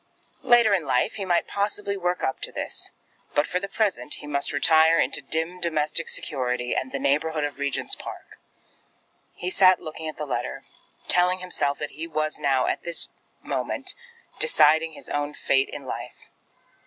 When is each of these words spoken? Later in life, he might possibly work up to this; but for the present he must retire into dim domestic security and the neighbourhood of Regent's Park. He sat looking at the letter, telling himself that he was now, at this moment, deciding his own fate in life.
Later 0.41 0.73
in 0.73 0.83
life, 0.87 1.13
he 1.13 1.25
might 1.25 1.45
possibly 1.45 1.95
work 1.95 2.23
up 2.23 2.39
to 2.41 2.51
this; 2.51 2.89
but 3.35 3.45
for 3.45 3.59
the 3.59 3.67
present 3.67 4.15
he 4.15 4.25
must 4.25 4.51
retire 4.51 4.97
into 4.97 5.21
dim 5.21 5.59
domestic 5.61 6.09
security 6.09 6.75
and 6.75 6.91
the 6.91 6.97
neighbourhood 6.97 7.43
of 7.43 7.59
Regent's 7.59 7.93
Park. 7.93 8.39
He 9.35 9.51
sat 9.51 9.79
looking 9.79 10.07
at 10.07 10.17
the 10.17 10.25
letter, 10.25 10.63
telling 11.07 11.37
himself 11.37 11.77
that 11.77 11.91
he 11.91 12.07
was 12.07 12.39
now, 12.39 12.65
at 12.65 12.81
this 12.81 13.09
moment, 13.43 13.93
deciding 14.39 14.93
his 14.93 15.07
own 15.07 15.35
fate 15.35 15.69
in 15.69 15.85
life. 15.85 16.17